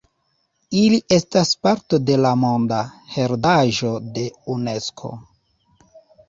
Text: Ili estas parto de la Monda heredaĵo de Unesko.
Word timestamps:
Ili 0.77 0.97
estas 1.17 1.51
parto 1.67 1.99
de 2.05 2.15
la 2.27 2.31
Monda 2.45 2.79
heredaĵo 3.17 3.93
de 4.17 4.25
Unesko. 4.55 5.13